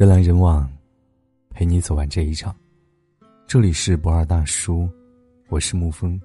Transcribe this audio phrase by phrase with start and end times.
[0.00, 0.66] 人来人往，
[1.50, 2.56] 陪你走完这一场。
[3.46, 4.88] 这里是不二大叔，
[5.50, 6.18] 我是沐风。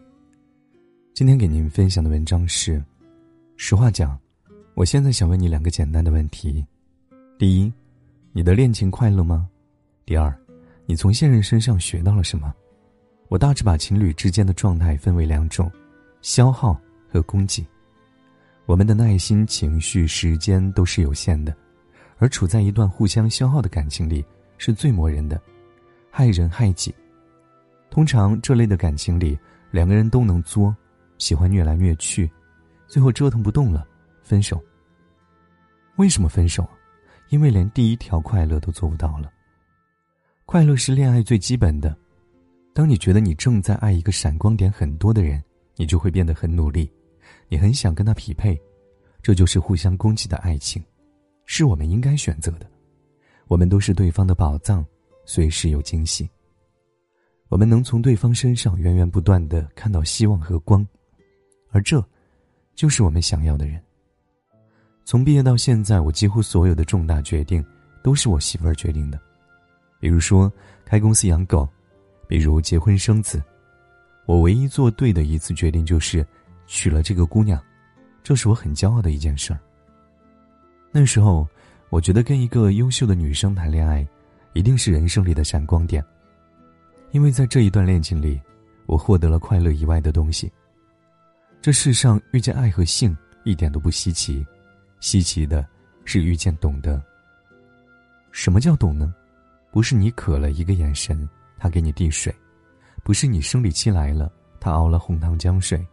[1.14, 2.82] 今天给您分享的文章是：
[3.58, 4.18] 实话讲，
[4.76, 6.66] 我现在想问你两个简单的问题：
[7.38, 7.74] 第一，
[8.32, 9.46] 你的恋情快乐吗？
[10.06, 10.34] 第二，
[10.86, 12.56] 你从现任身上学到了什么？
[13.28, 15.70] 我大致把情侣之间的状态分为两种：
[16.22, 16.80] 消耗
[17.12, 17.62] 和供给。
[18.68, 21.54] 我们的耐心、情绪、时间都是有限的。
[22.18, 24.24] 而处在一段互相消耗的感情里，
[24.58, 25.42] 是最磨人的，
[26.10, 26.94] 害人害己。
[27.90, 29.38] 通常这类的感情里，
[29.72, 30.76] 两个人都能作，
[31.18, 32.30] 喜欢虐来虐去，
[32.88, 33.88] 最后折腾不动了，
[34.22, 34.64] 分手。
[35.98, 36.68] 为什么分手？
[37.30, 39.32] 因为连第一条快乐都做不到了。
[40.46, 41.96] 快乐是恋爱最基本的。
[42.74, 45.44] 当你觉得你正在爱一个闪光点很多的人，
[45.76, 46.92] 你就会变得很努力，
[47.48, 48.62] 你很想跟他匹配，
[49.22, 50.84] 这就是互相攻击的爱情。
[51.46, 52.70] 是我们应该选择的，
[53.48, 54.86] 我们都是对方的宝藏，
[55.26, 56.30] 随时有惊喜。
[57.48, 60.86] 我们能从对方身上源源不断的看到希望和光，
[61.72, 62.04] 而这，
[62.74, 63.82] 就是我们想要的人。
[65.04, 67.64] 从毕业到现在，我几乎所有的重大决定，
[68.04, 69.20] 都是我媳妇儿决定的，
[70.00, 70.52] 比如说
[70.84, 71.70] 开公司养狗，
[72.28, 73.42] 比如结婚生子，
[74.26, 76.26] 我唯一做对的一次决定就是
[76.66, 77.64] 娶了这个姑娘，
[78.24, 79.60] 这是我很骄傲的一件事儿。
[80.98, 81.46] 那时候，
[81.90, 84.08] 我觉得跟一个优秀的女生谈恋爱，
[84.54, 86.02] 一定是人生里的闪光点。
[87.12, 88.40] 因为在这一段恋情里，
[88.86, 90.50] 我获得了快乐以外的东西。
[91.62, 94.48] 这世上遇见爱和性一点都不稀奇，
[95.02, 95.68] 稀奇的
[96.06, 97.04] 是遇见懂得。
[98.32, 99.14] 什么叫懂呢？
[99.74, 102.32] 不是你渴了一个眼神，他给你递水；
[103.04, 105.86] 不是你生理期来了，他熬了红糖姜水，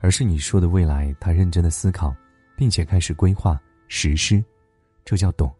[0.00, 2.16] 而是你说的未来，他认真的思考，
[2.56, 3.60] 并且开始规划。
[3.88, 4.42] 实施，
[5.04, 5.52] 这叫懂。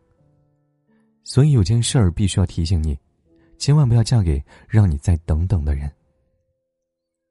[1.22, 2.98] 所以有件事儿必须要提醒你，
[3.58, 5.90] 千万不要嫁给让你再等等的人。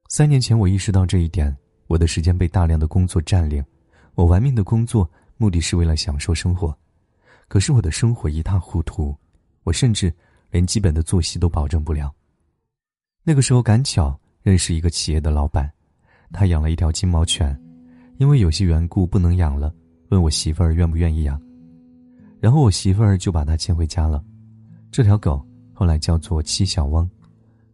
[0.09, 1.55] 三年前我意识到这一点，
[1.87, 3.63] 我的时间被大量的工作占领，
[4.15, 6.75] 我玩命的工作，目的是为了享受生活，
[7.47, 9.15] 可是我的生活一塌糊涂，
[9.63, 10.13] 我甚至
[10.49, 12.13] 连基本的作息都保证不了。
[13.23, 15.71] 那个时候赶巧认识一个企业的老板，
[16.31, 17.59] 他养了一条金毛犬，
[18.17, 19.73] 因为有些缘故不能养了。
[20.13, 21.41] 问我媳妇儿愿不愿意养，
[22.39, 24.23] 然后我媳妇儿就把它牵回家了。
[24.91, 25.43] 这条狗
[25.73, 27.09] 后来叫做七小汪。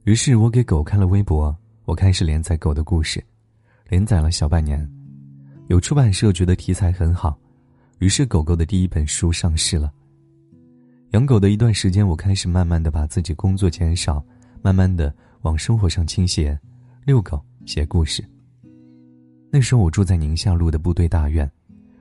[0.05, 3.22] 于是我给狗开了微博，我开始连载狗的故事，
[3.89, 4.89] 连载了小半年。
[5.67, 7.38] 有出版社觉得题材很好，
[7.97, 9.91] 于是狗狗的第一本书上市了。
[11.11, 14.23] 养狗的一段时间，我开始慢慢的把自己工作减少，
[14.61, 16.57] 慢慢的往生活上倾斜，
[17.06, 18.23] 遛狗、写故事。
[19.51, 21.51] 那时候我住在宁夏路的部队大院。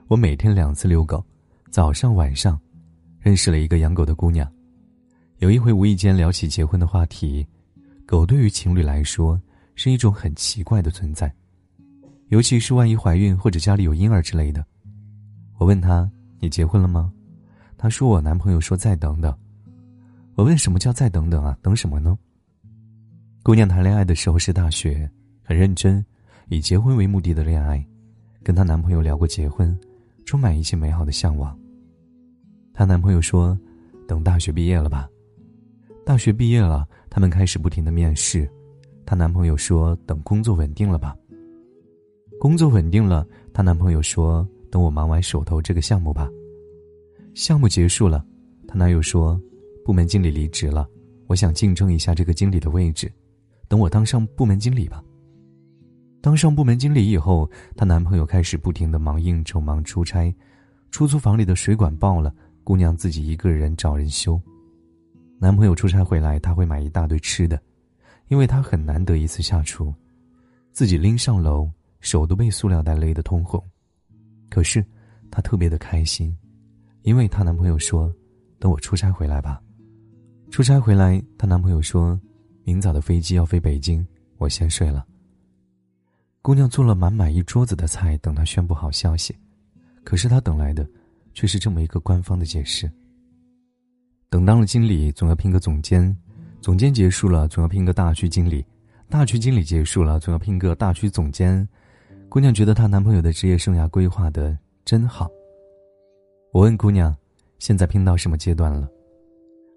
[0.08, 1.22] 我每天两次遛狗，
[1.70, 2.58] 早上晚上，
[3.20, 4.50] 认识了一个养狗的姑娘。
[5.36, 7.46] 有一回无意间聊起结婚的话题，
[8.06, 9.38] 狗对于情侣来说
[9.74, 11.30] 是一种很奇怪的存在，
[12.28, 14.64] 尤其是万一怀孕或者家里有婴儿之类的。
[15.58, 17.12] 我问她：“你结婚了吗？”
[17.76, 19.36] 她说：“我男朋友说再等等。”
[20.36, 21.54] 我问：“什么叫再等等啊？
[21.60, 22.18] 等什么呢？”
[23.44, 25.06] 姑娘谈恋爱的时候是大学，
[25.44, 26.02] 很认真，
[26.48, 27.86] 以结婚为目的的恋爱，
[28.42, 29.78] 跟她男朋友聊过结婚。
[30.28, 31.58] 充满一切美好的向往。
[32.74, 33.58] 她男朋友说
[34.06, 35.08] ：“等大学毕业了吧。”
[36.04, 38.46] 大学毕业了，他们开始不停的面试。
[39.06, 41.16] 她男朋友说：“等工作稳定了吧。”
[42.38, 46.28] 工作稳定了，她男朋友说：“等我忙完手头这个项目吧。”
[47.32, 48.22] 项目结束了，
[48.66, 49.40] 她男友说
[49.82, 50.86] ：“部门经理离职了，
[51.26, 53.10] 我想竞争一下这个经理的位置，
[53.66, 55.02] 等我当上部门经理吧。”
[56.20, 60.34] 当上部门经理以后，她男朋友开始不停的忙应酬、忙出差，
[60.90, 62.34] 出租房里的水管爆了，
[62.64, 64.40] 姑娘自己一个人找人修。
[65.38, 67.60] 男朋友出差回来，她会买一大堆吃的，
[68.26, 69.94] 因为她很难得一次下厨，
[70.72, 71.70] 自己拎上楼，
[72.00, 73.62] 手都被塑料袋勒得通红。
[74.50, 74.84] 可是，
[75.30, 76.36] 她特别的开心，
[77.02, 78.12] 因为她男朋友说
[78.58, 79.60] ：“等我出差回来吧。”
[80.50, 82.20] 出差回来，她男朋友说
[82.64, 84.04] ：“明早的飞机要飞北京，
[84.38, 85.06] 我先睡了。”
[86.40, 89.36] 姑娘做了满满一桌子的菜，等他宣布好消息。
[90.04, 90.88] 可是她等来的，
[91.34, 92.90] 却是这么一个官方的解释。
[94.30, 96.14] 等当了经理，总要聘个总监；
[96.62, 98.62] 总监结束了，总要聘个大区经理；
[99.10, 101.68] 大区经理结束了，总要聘个大区总监。
[102.30, 105.28] 姑娘觉得她男朋友的职业生涯规划的真好。
[106.52, 107.14] 我问姑娘
[107.58, 108.88] ：“现在拼到什么阶段了？”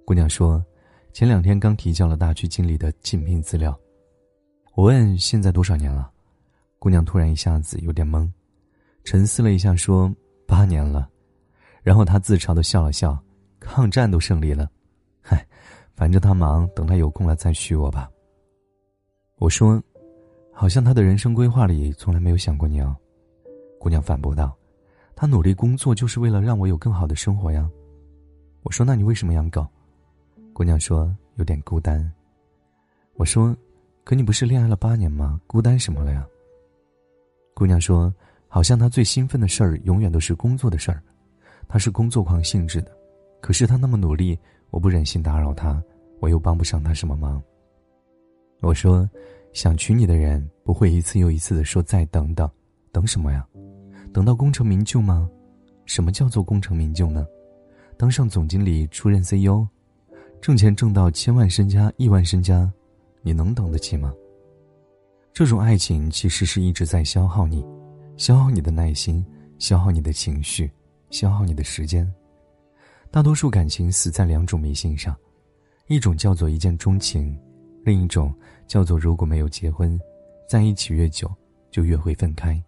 [0.06, 0.64] 姑娘说
[1.12, 3.78] ：“前两天刚提交了大区经理的竞聘资料。”
[4.76, 6.10] 我问：“现在多少年了？”
[6.82, 8.28] 姑娘突然一下子有点懵，
[9.04, 10.12] 沉思了一下，说
[10.48, 11.08] ：“八年了。”
[11.84, 13.16] 然后她自嘲的笑了笑
[13.62, 14.68] ：“抗战都胜利了，
[15.22, 15.46] 嗨，
[15.94, 18.10] 反正他忙，等他有空了再续我吧。
[19.38, 19.80] 我说，
[20.52, 22.96] 好像他的人生规划里从来没有想过你哦。
[23.80, 24.52] 姑娘反驳道
[25.16, 27.70] ：“他努力工作就是为了让我有更好的生活呀。”
[28.64, 29.68] 我说：“那你为什么养狗？”
[30.52, 32.12] 姑娘说：“有点孤单。”
[33.18, 33.56] 我说
[34.04, 35.40] ：“可你不是恋爱了八年吗？
[35.46, 36.28] 孤单什么了呀？”
[37.54, 38.14] 姑娘说
[38.48, 41.02] ：“好像她最兴奋的事儿永远都是工作的事儿，
[41.68, 42.92] 她是工作狂性质的。
[43.40, 44.38] 可是她那么努力，
[44.70, 45.82] 我不忍心打扰她，
[46.20, 47.42] 我又帮不上她什么忙。”
[48.62, 49.10] 我说
[49.54, 52.50] ：“想娶你的人不会一次又一次的说再等等，
[52.92, 53.46] 等什么呀？
[54.14, 55.30] 等到功成名就吗？
[55.86, 57.26] 什么叫做功成名就呢？
[57.98, 59.68] 当上总经理，出任 CEO，
[60.40, 62.72] 挣钱挣到千万身家、亿万身家，
[63.22, 64.14] 你能等得起吗？”
[65.34, 67.66] 这种爱情其实是一直在消耗你，
[68.18, 69.26] 消耗你的耐心，
[69.60, 70.70] 消耗你的情绪，
[71.10, 72.10] 消耗你的时间。
[73.10, 75.16] 大多数感情死在两种迷信上，
[75.88, 77.38] 一种叫做一见钟情，
[77.84, 78.34] 另一种
[78.68, 80.00] 叫做如果没有结婚，
[80.50, 81.32] 在一起越久
[81.72, 82.62] 就越会分开。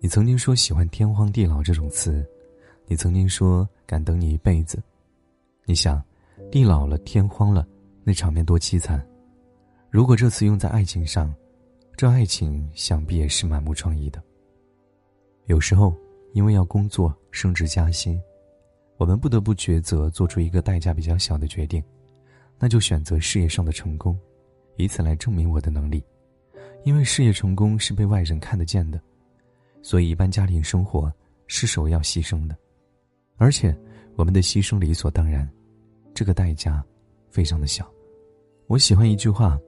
[0.00, 2.26] 你曾经说喜欢天荒地老这种词，
[2.86, 4.82] 你曾经说敢等你一辈子，
[5.66, 6.02] 你想，
[6.50, 7.66] 地老了天荒了，
[8.04, 9.06] 那场面多凄惨。
[9.90, 11.34] 如果这次用在爱情上，
[11.96, 14.22] 这爱情想必也是满目疮痍的。
[15.46, 15.94] 有时候，
[16.34, 18.20] 因为要工作、升职加薪，
[18.98, 21.82] 我们不得不抉择做出一个代价比较小的决定，
[22.58, 24.18] 那就选择事业上的成功，
[24.76, 26.04] 以此来证明我的能力。
[26.84, 29.00] 因为事业成功是被外人看得见的，
[29.82, 31.10] 所以一般家庭生活
[31.46, 32.56] 是首要牺牲的，
[33.36, 33.74] 而且
[34.16, 35.48] 我们的牺牲理所当然，
[36.12, 36.84] 这个代价
[37.30, 37.90] 非常的小。
[38.66, 39.58] 我喜欢一句话。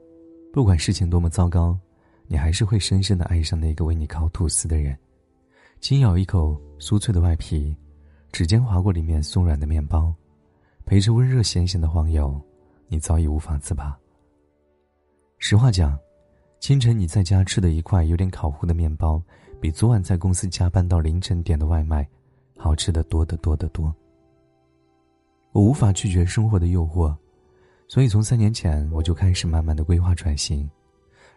[0.58, 1.78] 不管事情多么糟糕，
[2.26, 4.98] 你还是会深深的爱上那个为你烤吐司的人，
[5.78, 7.72] 轻咬一口酥脆的外皮，
[8.32, 10.12] 指尖划过里面松软的面包，
[10.84, 12.36] 陪着温热咸咸的黄油，
[12.88, 13.96] 你早已无法自拔。
[15.38, 15.96] 实话讲，
[16.58, 19.22] 清晨你在家吃的一块有点烤糊的面包，
[19.60, 22.04] 比昨晚在公司加班到凌晨点的外卖，
[22.56, 23.94] 好吃的多得多得多。
[25.52, 27.14] 我无法拒绝生活的诱惑。
[27.90, 30.68] 所以，从三年前我就开始慢慢的规划转型，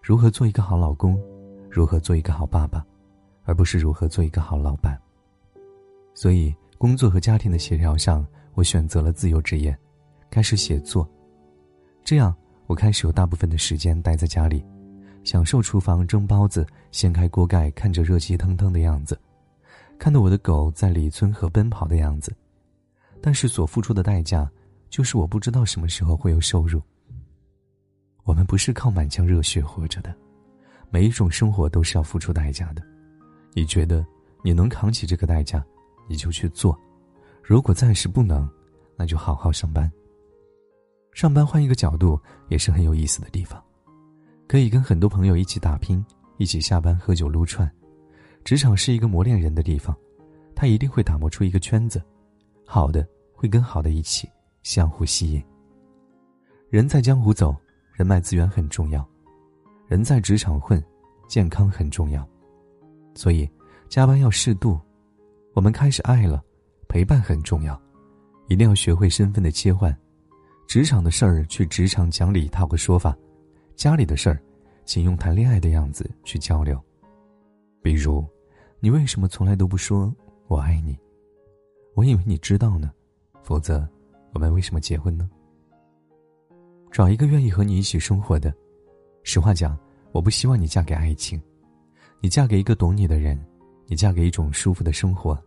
[0.04, 1.18] 如何做一个好老公，
[1.70, 2.86] 如何做一个好爸爸，
[3.46, 5.00] 而不是如何做一个好老板。
[6.14, 9.76] 所以，工作和家庭的协调上，我选择了自由职业，
[10.30, 11.10] 开始写作。
[12.04, 12.36] 这样，
[12.68, 14.62] 我开始有大部分的时间待在家里，
[15.24, 19.18] 享受厨房蒸包子、掀开锅盖看着热气腾腾的样子，
[19.98, 22.36] 看到我的狗在里村河奔跑的样子。
[23.22, 24.52] 但是，所付出的代价。
[24.92, 26.80] 就是我不知道什么时候会有收入。
[28.24, 30.14] 我们不是靠满腔热血活着的，
[30.90, 32.84] 每一种生活都是要付出代价的。
[33.54, 34.06] 你觉得
[34.44, 35.66] 你能扛起这个代价，
[36.10, 36.78] 你就去做；
[37.42, 38.48] 如果暂时不能，
[38.98, 39.90] 那就好好上班。
[41.14, 43.64] 上班换一个角度也是很有意思的地方，
[44.46, 46.06] 可以跟很多朋友一起打拼，
[46.38, 47.70] 一起下班喝酒撸串。
[48.44, 49.96] 职场是一个磨练人的地方，
[50.54, 52.02] 他一定会打磨出一个圈子，
[52.66, 54.30] 好的会跟好的一起。
[54.64, 55.44] 相互吸引。
[56.70, 57.56] 人在江湖走，
[57.94, 59.02] 人脉资源很重要；
[59.88, 60.82] 人在职场混，
[61.28, 62.28] 健康很重要。
[63.14, 63.50] 所以，
[63.90, 64.80] 加班要适度。
[65.54, 66.42] 我们开始爱了，
[66.88, 67.80] 陪伴很重要，
[68.48, 69.96] 一定要学会身份的切换。
[70.66, 73.14] 职场的事儿去职场讲理套个说法，
[73.76, 74.42] 家里的事儿，
[74.86, 76.82] 请用谈恋爱的样子去交流。
[77.82, 78.26] 比如，
[78.80, 80.14] 你为什么从来都不说
[80.48, 80.98] 我爱你？
[81.96, 82.94] 我以为你知道呢，
[83.44, 83.86] 否则。
[84.34, 85.30] 我们为什么结婚呢？
[86.92, 88.54] 找一个愿意和你一起生活的。
[89.24, 89.78] 实话讲，
[90.12, 91.42] 我不希望你嫁给爱情，
[92.20, 93.40] 你嫁给一个懂你的人，
[93.88, 95.42] 你嫁给一种舒服的生活，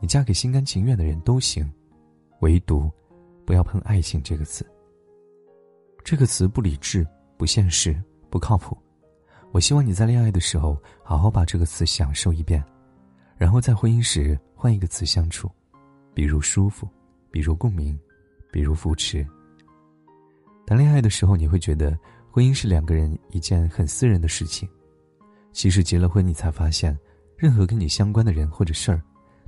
[0.00, 1.70] 你嫁给心甘情愿的人都行，
[2.40, 2.90] 唯独
[3.44, 4.64] 不要碰“爱情”这个词。
[6.04, 7.06] 这个词不理智、
[7.36, 8.76] 不现实、不靠谱。
[9.52, 12.62] 我希望你在恋爱的时候好好把这个词享受一遍，
[13.36, 15.50] 然后在婚姻时换一个词相处，
[16.14, 16.88] 比如舒服，
[17.30, 17.98] 比如共鸣。
[18.50, 19.26] 比如扶持。
[20.66, 21.98] 谈恋爱的时候，你会觉得
[22.30, 24.68] 婚姻是两个人一件很私人的事情。
[25.52, 26.96] 其实结了婚，你才发现，
[27.36, 29.02] 任何跟你相关的人或者事儿，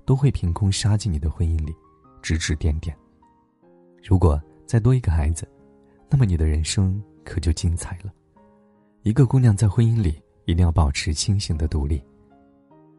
[0.05, 1.75] 都会凭空杀进你的婚姻里，
[2.23, 2.97] 指指点点。
[4.03, 5.47] 如果再多一个孩子，
[6.09, 8.13] 那么你的人生可就精彩了。
[9.03, 12.03] 一个姑娘在婚姻里一定要保持清醒的独立。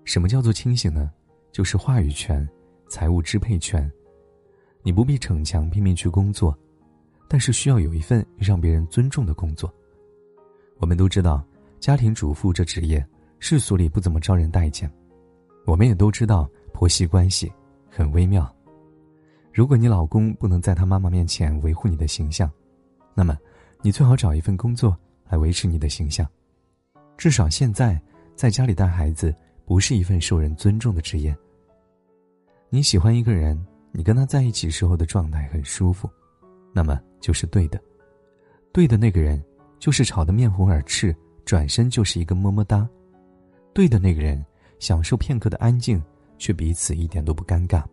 [0.05, 1.12] 什么叫做清醒呢？
[1.51, 2.48] 就是话语权、
[2.88, 3.91] 财务支配权。
[4.84, 6.58] 你不必逞强拼命去工作，
[7.28, 9.74] 但是需要有一份让别人尊重的工作。
[10.80, 11.44] 我们都知道，
[11.80, 13.06] 家庭主妇这职业
[13.40, 14.92] 世俗里不怎么招人待见。
[15.66, 17.52] 我们也都知道，婆媳关系
[17.90, 18.52] 很微妙。
[19.54, 22.50] 如果你老公不能在他妈妈面前维护你的形象，
[23.14, 23.38] 那么
[23.82, 24.98] 你最好找一份工作
[25.30, 26.28] 来维持你的形象。
[27.18, 28.02] 至少现在
[28.36, 29.36] 在家里带孩子
[29.66, 31.36] 不是一份受人尊重的职业。
[32.70, 36.10] 你喜欢一个人，你跟他在一起时候的状态很舒服，
[36.74, 37.81] 那么就是对的。
[38.71, 39.43] 对的那个人，
[39.79, 42.88] 就是吵得面红耳赤，转身就是一个么么哒。
[43.74, 44.43] 对的那个人，
[44.79, 46.01] 享受片刻的安静，
[46.38, 47.83] 却彼此一点都不尴尬。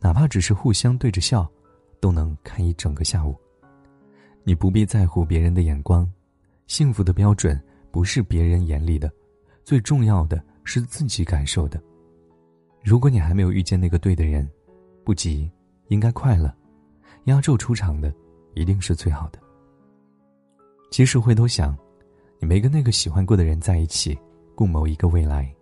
[0.00, 1.50] 哪怕只是互相对着笑，
[2.00, 3.34] 都能看一整个下午。
[4.44, 6.10] 你不必在乎别人的眼光，
[6.66, 7.58] 幸福的标准
[7.90, 9.10] 不是别人眼里的，
[9.64, 11.80] 最重要的是自己感受的。
[12.82, 14.46] 如果你还没有遇见那个对的人，
[15.04, 15.50] 不急，
[15.88, 16.52] 应该快乐。
[17.24, 18.12] 压轴出场的，
[18.54, 19.38] 一定是最好的。
[20.90, 21.76] 其实回头想，
[22.38, 24.18] 你没跟那个喜欢过的人在一起，
[24.54, 25.54] 共谋一个未来，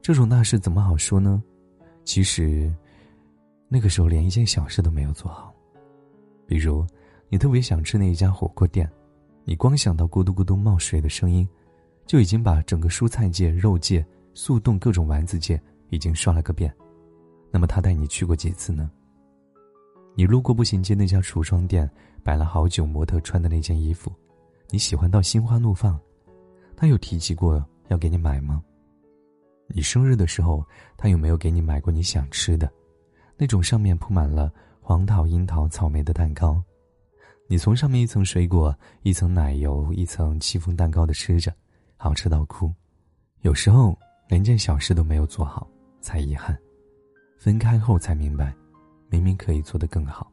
[0.00, 1.42] 这种大事怎么好说呢？
[2.04, 2.72] 其实。
[3.74, 5.50] 那个时候连一件小事都没有做好，
[6.46, 6.86] 比如，
[7.30, 8.86] 你特别想吃那一家火锅店，
[9.44, 11.48] 你光想到咕嘟咕嘟冒水的声音，
[12.04, 16.70] 就已经把整个蔬菜界、肉界、速冻各种丸子界已经刷了个遍。
[17.52, 18.90] 那么他带你去过几次呢？
[20.14, 21.88] 你路过步行街那家橱窗店，
[22.24, 24.10] 摆了好久模特穿的那件衣服，
[24.70, 26.00] 你喜欢到心花怒放，
[26.74, 28.62] 他有提及过要给你买吗？
[29.68, 30.66] 你生日的时候，
[30.96, 32.70] 他有没有给你买过你想吃的？
[33.36, 36.62] 那种上面铺满了黄桃、樱桃、草莓的蛋糕，
[37.48, 41.52] 你从上面一层水果、一层奶油、一层戚风蛋糕的吃着，
[41.96, 42.72] 好吃到哭。
[43.40, 45.66] 有时候连件小事都没有做好，
[46.00, 46.58] 才遗憾。
[47.42, 48.54] 分开后才明白，
[49.08, 50.30] 明明可以做得更好。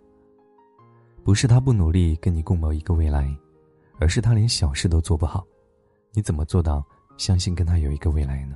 [1.24, 3.36] 不是他不努力跟你共谋一个未来，
[4.00, 5.44] 而是他连小事都做不好，
[6.13, 6.86] 你怎么做到
[7.18, 8.56] 相信跟他有一个未来呢？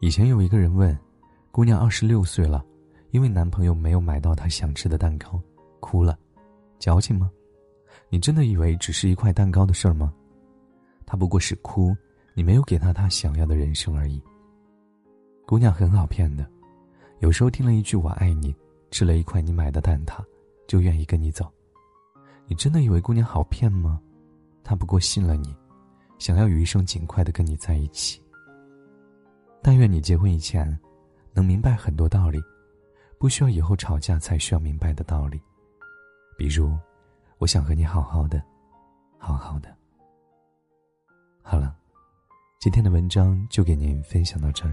[0.00, 0.98] 以前有一个人问，
[1.50, 2.64] 姑娘二十六岁了。
[3.10, 5.38] 因为男朋友没有买到她想吃的蛋糕，
[5.80, 6.18] 哭了，
[6.78, 7.30] 矫情吗？
[8.08, 10.10] 你真的以为只是一块蛋糕的事儿吗？
[11.04, 11.94] 她不过是哭，
[12.32, 14.22] 你没有给她她想要的人生而已。
[15.46, 16.46] 姑娘很好骗的，
[17.20, 18.54] 有时候听了一句“我爱你”，
[18.90, 20.24] 吃了一块你买的蛋挞，
[20.66, 21.50] 就愿意跟你走。
[22.46, 24.00] 你真的以为姑娘好骗吗？
[24.62, 25.54] 她不过信了你，
[26.18, 28.22] 想要余生尽快的跟你在一起。
[29.60, 30.78] 但愿你结婚以前，
[31.34, 32.40] 能明白很多道理。
[33.18, 35.40] 不需要以后吵架才需要明白的道理，
[36.36, 36.78] 比如，
[37.38, 38.40] 我想和你好好的，
[39.18, 39.68] 好好的。
[41.42, 41.76] 好了，
[42.60, 44.72] 今天的文章就给您分享到这儿。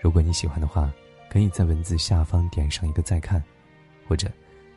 [0.00, 0.92] 如果你喜欢的话，
[1.30, 3.40] 可以在文字下方点上一个再看，
[4.08, 4.28] 或者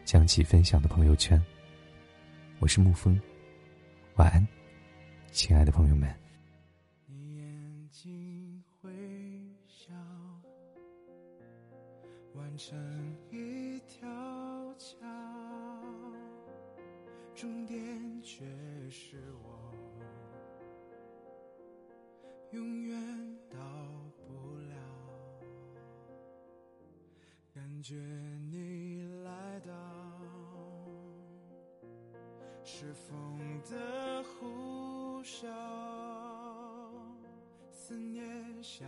[0.06, 1.44] 将其分享到朋友圈。
[2.60, 3.20] 我是沐风，
[4.18, 4.48] 晚安，
[5.32, 6.16] 亲爱的朋友们。
[12.36, 12.78] 完成
[13.32, 14.08] 一条
[14.78, 15.08] 桥，
[17.34, 17.78] 终点
[18.22, 18.46] 却
[18.92, 19.74] 是我
[22.52, 22.96] 永远
[23.50, 23.58] 到
[27.84, 27.96] 感觉
[28.50, 29.74] 你来到，
[32.64, 33.38] 是风
[33.70, 35.50] 的呼啸，
[37.70, 38.88] 思念像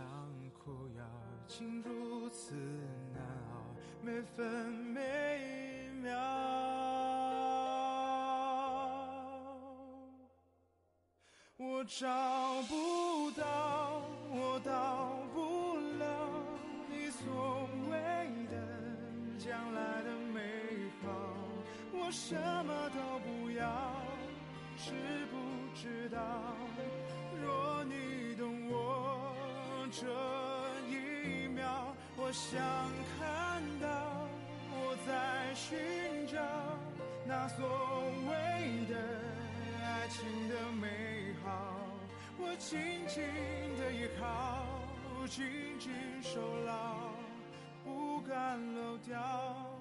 [0.50, 1.04] 苦药，
[1.46, 2.54] 竟如此
[3.12, 3.20] 难
[3.52, 3.76] 熬。
[4.00, 6.18] 每分每秒，
[11.58, 12.74] 我找不
[22.06, 23.66] 我什么都不要，
[24.78, 24.92] 知
[25.26, 25.36] 不
[25.74, 26.20] 知道？
[27.42, 29.34] 若你懂我
[29.90, 30.06] 这
[30.88, 32.62] 一秒，我想
[33.18, 33.88] 看到。
[34.78, 35.76] 我在寻
[36.28, 36.38] 找
[37.26, 37.66] 那所
[38.28, 38.94] 谓的
[39.84, 41.74] 爱情的美好，
[42.38, 43.24] 我紧紧
[43.80, 44.62] 的依靠，
[45.26, 45.44] 紧
[45.80, 45.90] 紧
[46.22, 47.10] 守牢，
[47.82, 49.75] 不敢漏掉。